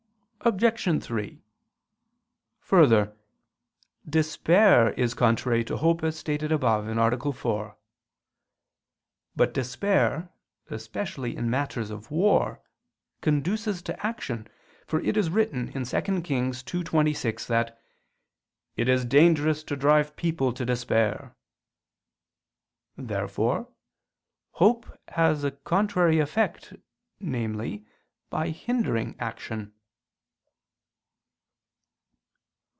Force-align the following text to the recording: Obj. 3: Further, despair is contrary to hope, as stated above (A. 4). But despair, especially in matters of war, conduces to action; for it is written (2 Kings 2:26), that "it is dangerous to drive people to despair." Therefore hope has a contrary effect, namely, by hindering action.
Obj. 0.43 1.03
3: 1.03 1.43
Further, 2.61 3.15
despair 4.09 4.89
is 4.93 5.13
contrary 5.13 5.63
to 5.65 5.77
hope, 5.77 6.03
as 6.03 6.17
stated 6.17 6.51
above 6.51 6.87
(A. 6.87 7.31
4). 7.31 7.77
But 9.35 9.53
despair, 9.53 10.31
especially 10.71 11.35
in 11.37 11.47
matters 11.51 11.91
of 11.91 12.09
war, 12.09 12.59
conduces 13.21 13.83
to 13.83 14.03
action; 14.03 14.47
for 14.87 14.99
it 15.01 15.15
is 15.15 15.29
written 15.29 15.67
(2 15.73 16.21
Kings 16.21 16.63
2:26), 16.63 17.45
that 17.45 17.79
"it 18.75 18.89
is 18.89 19.05
dangerous 19.05 19.61
to 19.61 19.75
drive 19.75 20.15
people 20.15 20.53
to 20.53 20.65
despair." 20.65 21.35
Therefore 22.97 23.69
hope 24.53 24.87
has 25.09 25.43
a 25.43 25.51
contrary 25.51 26.17
effect, 26.17 26.73
namely, 27.19 27.85
by 28.31 28.49
hindering 28.49 29.15
action. 29.19 29.75